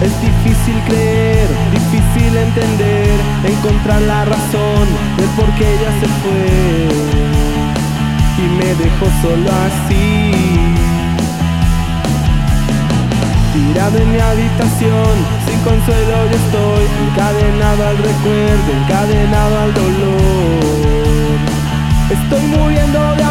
[0.00, 3.10] Es difícil creer, difícil entender,
[3.44, 6.88] encontrar la razón del por qué ella se fue
[8.38, 10.30] y me dejó solo así.
[13.52, 15.14] Tirado en mi habitación,
[15.48, 20.78] sin consuelo yo estoy, encadenado al recuerdo, encadenado al dolor.
[22.10, 23.27] Estoy muriendo de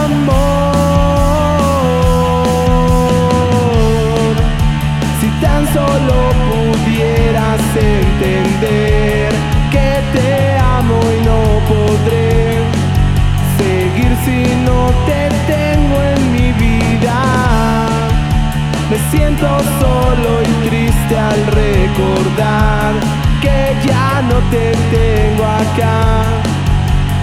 [24.52, 26.24] te tengo acá.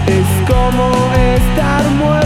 [0.06, 2.23] Es como estar muerto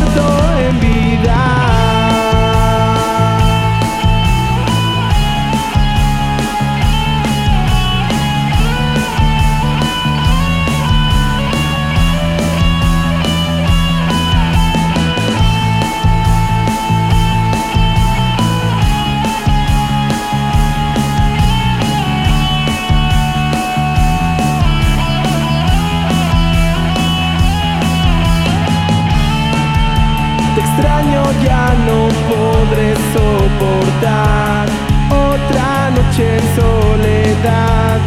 [30.59, 34.67] Extraño, ya no podré soportar
[35.11, 38.01] otra noche en soledad.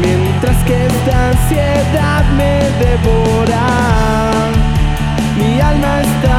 [0.00, 3.66] Mientras que esta ansiedad me devora,
[5.36, 6.35] mi alma está